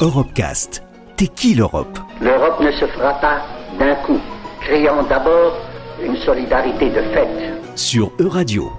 [0.00, 0.82] Europecast.
[1.16, 1.98] T'es qui l'Europe?
[2.22, 3.42] L'Europe ne se fera pas
[3.78, 4.18] d'un coup.
[4.62, 5.52] Créons d'abord
[6.02, 7.28] une solidarité de fait.
[7.76, 8.72] Sur Euradio.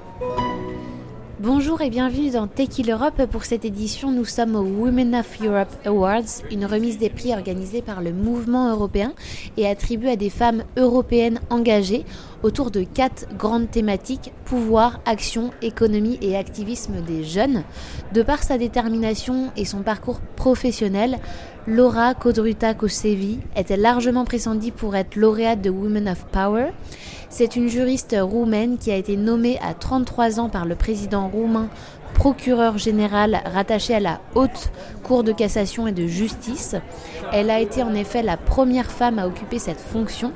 [1.43, 3.25] Bonjour et bienvenue dans Take Europe.
[3.31, 7.81] Pour cette édition, nous sommes au Women of Europe Awards, une remise des prix organisée
[7.81, 9.11] par le mouvement européen
[9.57, 12.05] et attribuée à des femmes européennes engagées
[12.43, 17.63] autour de quatre grandes thématiques pouvoir, action, économie et activisme des jeunes.
[18.13, 21.17] De par sa détermination et son parcours professionnel,
[21.65, 26.71] Laura Kodruta Kosevi était largement pressentie pour être lauréate de Women of Power.
[27.29, 31.69] C'est une juriste roumaine qui a été nommée à 33 ans par le président roumain
[32.13, 34.71] procureur général rattaché à la haute
[35.03, 36.75] cour de cassation et de justice.
[37.33, 40.31] Elle a été en effet la première femme à occuper cette fonction.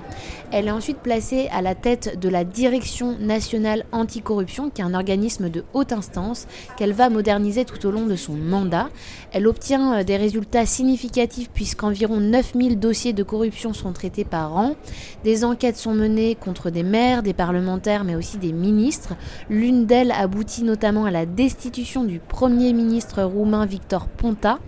[0.52, 4.94] Elle est ensuite placée à la tête de la Direction nationale anticorruption, qui est un
[4.94, 8.90] organisme de haute instance qu'elle va moderniser tout au long de son mandat.
[9.34, 14.76] Elle obtient euh, des résultats significatifs puisqu'environ 9000 dossiers de corruption sont traités par an.
[15.24, 19.16] Des enquêtes sont menées contre des maires, des parlementaires, mais aussi des ministres.
[19.50, 24.60] L'une d'elles aboutit notamment à la destitution du Premier ministre roumain Victor Ponta.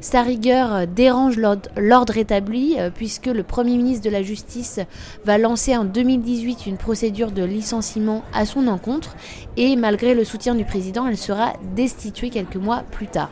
[0.00, 4.78] Sa rigueur euh, dérange l'ordre établi euh, puisque le Premier ministre de la Justice
[5.24, 9.16] va lancé en 2018 une procédure de licenciement à son encontre
[9.56, 13.30] et malgré le soutien du président, elle sera destituée quelques mois plus tard.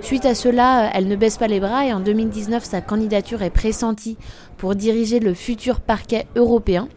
[0.00, 3.50] Suite à cela, elle ne baisse pas les bras et en 2019, sa candidature est
[3.50, 4.16] pressentie
[4.58, 6.88] pour diriger le futur parquet européen.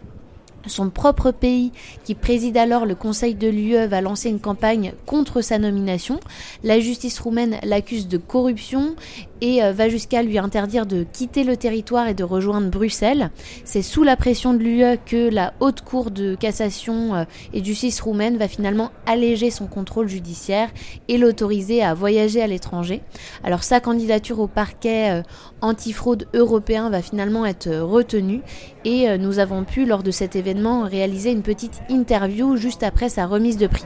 [0.66, 1.72] Son propre pays,
[2.06, 6.19] qui préside alors le Conseil de l'UE, va lancer une campagne contre sa nomination.
[6.64, 8.95] La justice roumaine l'accuse de corruption
[9.41, 13.30] et euh, va jusqu'à lui interdire de quitter le territoire et de rejoindre Bruxelles.
[13.66, 18.00] C'est sous la pression de l'UE que la haute cour de cassation euh, et justice
[18.00, 20.69] roumaine va finalement alléger son contrôle judiciaire
[21.09, 23.02] et l'autoriser à voyager à l'étranger.
[23.44, 25.23] Alors sa candidature au parquet euh,
[25.59, 28.41] antifraude européen va finalement être retenue
[28.86, 30.53] et nous avons pu lors de cet événement
[30.84, 33.86] réaliser une petite interview juste après sa remise de prix.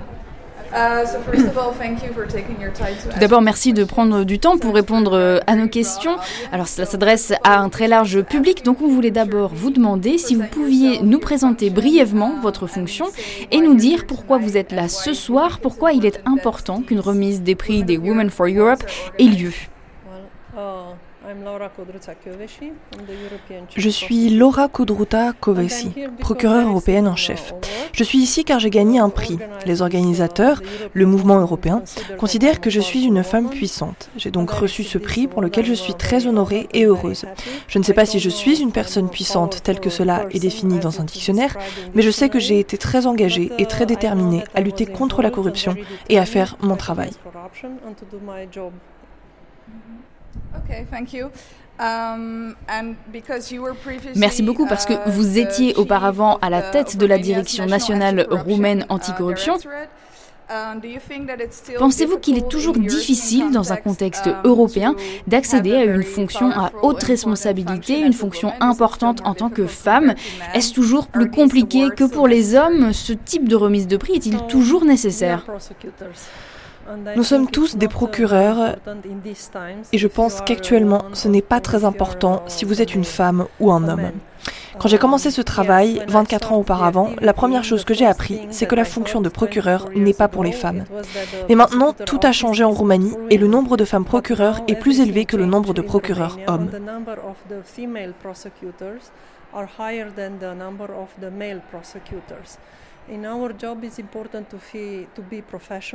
[3.11, 6.17] Tout d'abord, merci de prendre du temps pour répondre euh, à nos questions.
[6.51, 10.35] Alors, cela s'adresse à un très large public, donc on voulait d'abord vous demander si
[10.35, 13.05] vous pouviez nous présenter brièvement votre fonction
[13.51, 17.41] et nous dire pourquoi vous êtes là ce soir, pourquoi il est important qu'une remise
[17.41, 18.83] des prix des Women for Europe
[19.19, 19.53] ait lieu.
[23.75, 27.53] Je suis Laura Kodruta Kovesi, procureure européenne en chef.
[27.91, 29.37] Je suis ici car j'ai gagné un prix.
[29.65, 30.61] Les organisateurs,
[30.93, 31.83] le mouvement européen,
[32.17, 34.09] considèrent que je suis une femme puissante.
[34.15, 37.25] J'ai donc reçu ce prix pour lequel je suis très honorée et heureuse.
[37.67, 40.79] Je ne sais pas si je suis une personne puissante telle que cela est défini
[40.79, 41.57] dans un dictionnaire,
[41.93, 45.31] mais je sais que j'ai été très engagée et très déterminée à lutter contre la
[45.31, 45.75] corruption
[46.09, 47.11] et à faire mon travail.
[54.15, 58.25] Merci beaucoup parce que uh, vous étiez auparavant à la tête de la direction nationale
[58.31, 59.57] roumaine uh, anticorruption.
[60.49, 60.81] Um,
[61.77, 64.95] Pensez-vous qu'il est toujours difficile dans un contexte um, européen
[65.27, 70.15] d'accéder à une fonction à haute responsabilité, une fonction importante en tant que femme?
[70.53, 74.13] Est-ce toujours plus compliqué que pour les hommes Ce type de remise de prix?
[74.13, 75.45] Est-il toujours nécessaire?
[77.15, 78.75] Nous sommes tous des procureurs
[79.91, 83.71] et je pense qu'actuellement ce n'est pas très important si vous êtes une femme ou
[83.71, 84.11] un homme.
[84.79, 88.67] Quand j'ai commencé ce travail, 24 ans auparavant, la première chose que j'ai appris, c'est
[88.67, 90.83] que la fonction de procureur n'est pas pour les femmes.
[91.49, 94.99] Mais maintenant, tout a changé en Roumanie et le nombre de femmes procureurs est plus
[94.99, 96.69] élevé que le nombre de procureurs hommes.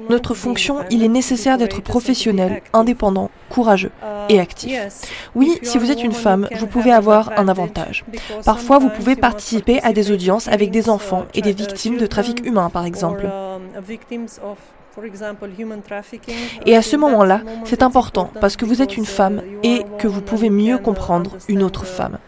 [0.09, 3.91] Notre fonction, il est nécessaire d'être professionnel, indépendant, courageux
[4.29, 4.73] et actif.
[5.35, 8.05] Oui, si vous êtes une femme, vous pouvez avoir un avantage.
[8.45, 12.47] Parfois, vous pouvez participer à des audiences avec des enfants et des victimes de trafic
[12.47, 13.29] humain, par exemple.
[16.67, 20.21] Et à ce moment-là, c'est important parce que vous êtes une femme et que vous
[20.21, 22.19] pouvez mieux comprendre une autre femme.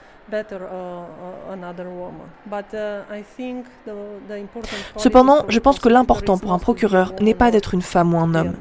[4.97, 8.35] Cependant, je pense que l'important pour un procureur n'est pas d'être une femme ou un
[8.35, 8.55] homme.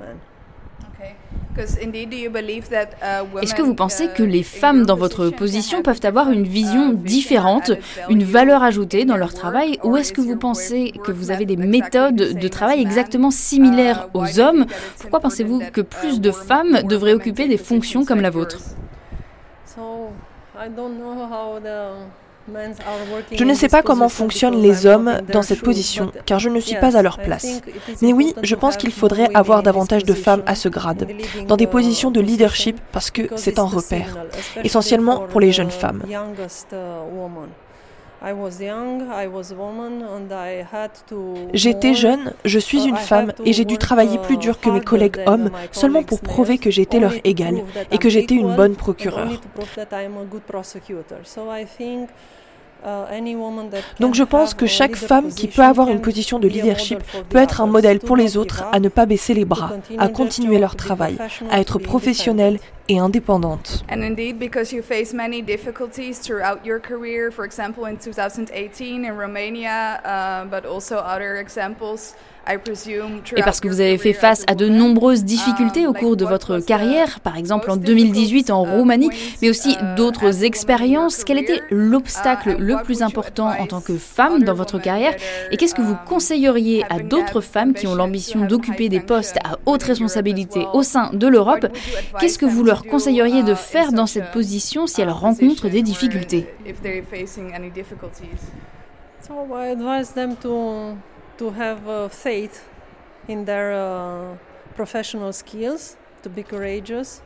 [3.41, 6.95] Est-ce que vous pensez que les femmes dans votre position peuvent avoir une vision uh,
[6.95, 7.71] différente,
[8.09, 11.57] une valeur ajoutée dans leur travail, ou est-ce que vous pensez que vous avez des
[11.57, 14.65] méthodes de travail exactement similaires uh, aux hommes?
[14.99, 18.57] Pourquoi pensez-vous que plus de femmes devraient occuper des fonctions comme la vôtre?
[23.31, 26.75] Je ne sais pas comment fonctionnent les hommes dans cette position, car je ne suis
[26.75, 27.61] pas à leur place.
[28.01, 31.07] Mais oui, je pense qu'il faudrait avoir davantage de femmes à ce grade,
[31.47, 34.17] dans des positions de leadership, parce que c'est un repère,
[34.63, 36.03] essentiellement pour les jeunes femmes.
[41.53, 45.19] J'étais jeune, je suis une femme et j'ai dû travailler plus dur que mes collègues
[45.25, 49.41] hommes seulement pour prouver que j'étais leur égale et que j'étais une bonne procureure.
[54.00, 57.00] Donc je pense que chaque femme qui peut avoir une position de leadership
[57.30, 60.59] peut être un modèle pour les autres à ne pas baisser les bras, à continuer
[60.59, 61.18] leur travail,
[61.50, 62.59] à être professionnelle
[62.89, 63.83] et indépendante.
[63.89, 69.13] And indeed, because you face many difficulties throughout your career, for example in 2018 in
[69.15, 72.15] Romania, uh, but also other examples.
[73.38, 76.60] Et parce que vous avez fait face à de nombreuses difficultés au cours de votre
[76.60, 79.10] carrière, par exemple en 2018 en Roumanie,
[79.42, 84.54] mais aussi d'autres expériences, quel était l'obstacle le plus important en tant que femme dans
[84.54, 85.13] votre carrière?
[85.51, 89.57] et qu'est-ce que vous conseilleriez à d'autres femmes qui ont l'ambition d'occuper des postes à
[89.66, 91.68] haute responsabilité au sein de l'Europe?
[92.19, 96.48] Qu'est-ce que vous leur conseilleriez de faire dans cette position si elles rencontrent des difficultés?
[100.42, 100.98] to
[101.41, 102.62] have uh, faith
[103.27, 104.35] in their uh,
[104.75, 107.21] professional skills, to be courageous.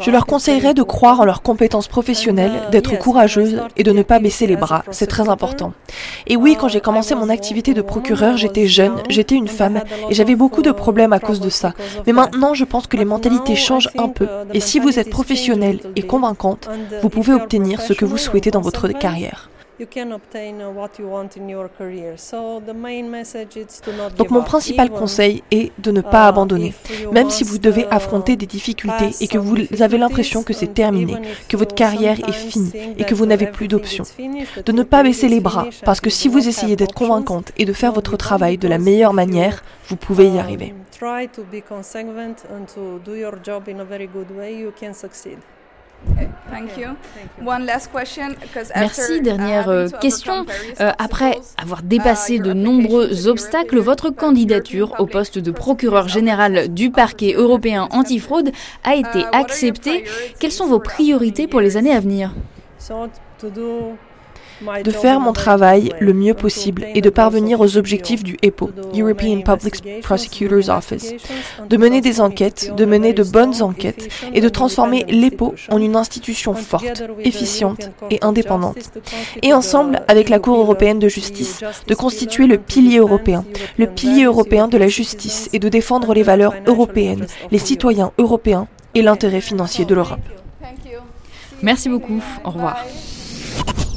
[0.00, 4.02] Je leur conseillerais de croire en leurs compétences professionnelles, uh, d'être courageuses et de ne
[4.02, 4.84] pas baisser les bras.
[4.90, 5.72] C'est très important.
[6.26, 10.14] Et oui, quand j'ai commencé mon activité de procureur, j'étais jeune, j'étais une femme et
[10.14, 11.72] j'avais beaucoup de problèmes à cause de ça.
[12.06, 14.28] Mais maintenant, je pense que les mentalités changent un peu.
[14.52, 16.68] Et si vous êtes professionnelle et convaincante,
[17.02, 19.50] vous pouvez obtenir ce que vous souhaitez dans votre carrière.
[24.16, 26.74] Donc mon principal conseil est de ne pas uh, abandonner,
[27.12, 31.16] même si vous devez affronter des difficultés et que vous avez l'impression que c'est terminé,
[31.48, 34.04] que votre carrière est finie et que vous n'avez plus d'options.
[34.64, 37.72] De ne pas baisser les bras, parce que si vous essayez d'être convaincante et de
[37.72, 40.74] faire votre travail de la meilleure manière, vous pouvez y arriver.
[48.76, 49.20] Merci.
[49.20, 50.44] Dernière uh, euh, question.
[50.80, 56.72] Euh, après avoir dépassé uh, de nombreux obstacles, votre candidature au poste de procureur général
[56.72, 58.50] du parquet européen antifraude
[58.84, 60.04] a été uh, acceptée.
[60.38, 62.32] Quelles sont vos priorités pour les années à venir?
[64.84, 69.40] De faire mon travail le mieux possible et de parvenir aux objectifs du EPO, European
[69.42, 71.14] Public Prosecutor's Office,
[71.68, 75.96] de mener des enquêtes, de mener de bonnes enquêtes et de transformer l'EPO en une
[75.96, 78.90] institution forte, efficiente et indépendante.
[79.42, 83.44] Et ensemble, avec la Cour européenne de justice, de constituer le pilier européen,
[83.78, 88.68] le pilier européen de la justice et de défendre les valeurs européennes, les citoyens européens
[88.94, 90.20] et l'intérêt financier de l'Europe.
[91.62, 92.22] Merci beaucoup.
[92.44, 92.84] Au revoir.